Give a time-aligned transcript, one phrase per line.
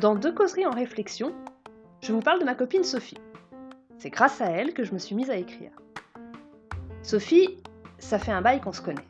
[0.00, 1.32] Dans deux causeries en réflexion,
[2.02, 3.18] je vous parle de ma copine Sophie.
[3.98, 5.72] C'est grâce à elle que je me suis mise à écrire.
[7.02, 7.58] Sophie,
[7.98, 9.08] ça fait un bail qu'on se connaît.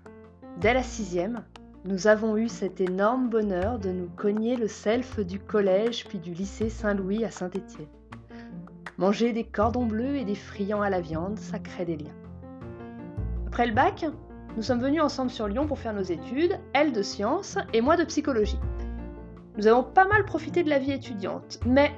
[0.57, 1.45] Dès la sixième,
[1.85, 6.33] nous avons eu cet énorme bonheur de nous cogner le self du collège puis du
[6.33, 7.87] lycée Saint-Louis à Saint-Étienne.
[8.97, 12.17] Manger des cordons bleus et des friands à la viande, ça crée des liens.
[13.47, 14.07] Après le bac,
[14.59, 17.97] nous sommes venus ensemble sur Lyon pour faire nos études, elle de sciences et moi
[17.97, 18.59] de psychologie.
[19.57, 21.93] Nous avons pas mal profité de la vie étudiante, mais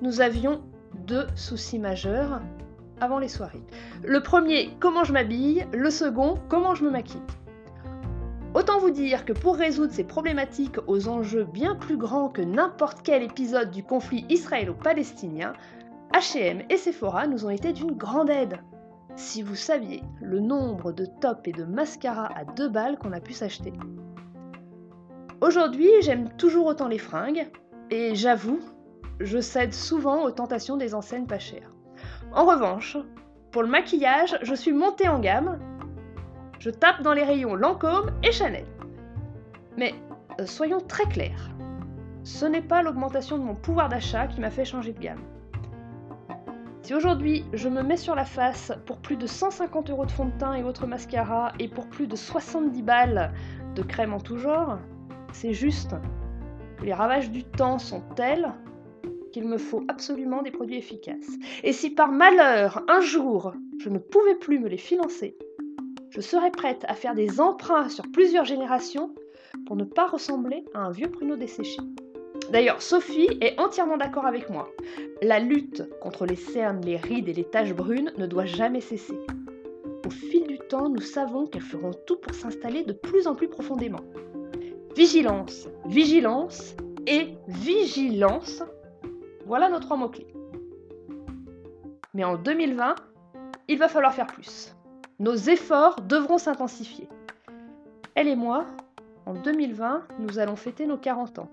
[0.00, 0.62] nous avions
[1.06, 2.40] deux soucis majeurs
[3.02, 3.62] avant les soirées.
[4.02, 7.20] Le premier, comment je m'habille, le second, comment je me maquille?
[8.54, 13.00] Autant vous dire que pour résoudre ces problématiques aux enjeux bien plus grands que n'importe
[13.04, 15.52] quel épisode du conflit israélo-palestinien,
[16.14, 18.58] H&M et Sephora nous ont été d'une grande aide.
[19.16, 23.20] Si vous saviez le nombre de tops et de mascaras à deux balles qu'on a
[23.20, 23.72] pu s'acheter.
[25.40, 27.50] Aujourd'hui, j'aime toujours autant les fringues,
[27.90, 28.60] et j'avoue,
[29.20, 31.72] je cède souvent aux tentations des enseignes pas chères.
[32.32, 32.96] En revanche,
[33.50, 35.58] pour le maquillage, je suis montée en gamme.
[36.58, 38.66] Je tape dans les rayons Lancôme et Chanel.
[39.76, 39.94] Mais
[40.40, 41.50] euh, soyons très clairs,
[42.22, 45.22] ce n'est pas l'augmentation de mon pouvoir d'achat qui m'a fait changer de gamme.
[46.82, 50.26] Si aujourd'hui je me mets sur la face pour plus de 150 euros de fond
[50.26, 53.32] de teint et autres mascaras et pour plus de 70 balles
[53.74, 54.78] de crème en tout genre,
[55.32, 55.94] c'est juste
[56.78, 58.52] que les ravages du temps sont tels
[59.32, 61.30] qu'il me faut absolument des produits efficaces.
[61.62, 65.36] Et si par malheur, un jour, je ne pouvais plus me les financer,
[66.10, 69.14] je serais prête à faire des emprunts sur plusieurs générations
[69.66, 71.80] pour ne pas ressembler à un vieux pruneau desséché.
[72.50, 74.68] D'ailleurs, Sophie est entièrement d'accord avec moi.
[75.22, 79.18] La lutte contre les cernes, les rides et les taches brunes ne doit jamais cesser.
[80.04, 83.48] Au fil du temps, nous savons qu'elles feront tout pour s'installer de plus en plus
[83.48, 84.00] profondément.
[84.96, 86.74] Vigilance, vigilance
[87.06, 88.64] et vigilance.
[89.46, 90.34] Voilà nos trois mots-clés.
[92.14, 92.96] Mais en 2020,
[93.68, 94.74] il va falloir faire plus.
[95.20, 97.08] Nos efforts devront s'intensifier.
[98.16, 98.66] Elle et moi,
[99.26, 101.50] en 2020, nous allons fêter nos 40 ans.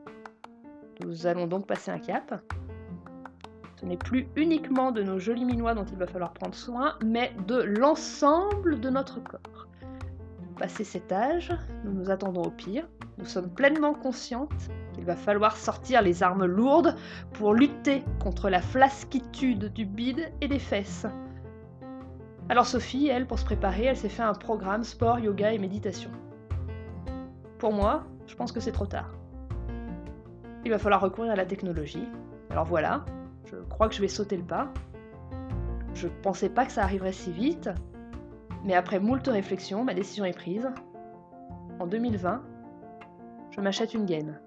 [1.05, 2.41] Nous allons donc passer un cap.
[3.79, 7.31] Ce n'est plus uniquement de nos jolis minois dont il va falloir prendre soin, mais
[7.45, 9.67] de l'ensemble de notre corps.
[10.57, 11.53] Passé cet âge,
[11.83, 12.87] nous nous attendons au pire,
[13.19, 16.95] nous sommes pleinement conscientes qu'il va falloir sortir les armes lourdes
[17.33, 21.05] pour lutter contre la flasquitude du bide et des fesses.
[22.49, 26.09] Alors Sophie, elle, pour se préparer, elle s'est fait un programme sport, yoga et méditation.
[27.59, 29.11] Pour moi, je pense que c'est trop tard.
[30.67, 32.09] Il va falloir recourir à la technologie.
[32.49, 33.05] Alors voilà,
[33.45, 34.67] je crois que je vais sauter le pas.
[35.93, 37.69] Je pensais pas que ça arriverait si vite,
[38.65, 40.69] mais après moult réflexions, ma décision est prise.
[41.79, 42.43] En 2020,
[43.51, 44.41] je m'achète une gaine.